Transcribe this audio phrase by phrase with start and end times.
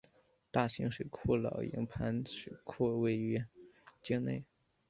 [0.49, 3.45] 大型水库老营盘水库位于
[4.01, 4.43] 境内。